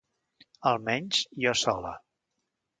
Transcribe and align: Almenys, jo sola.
Almenys, 0.69 1.21
jo 1.45 1.55
sola. 1.67 1.95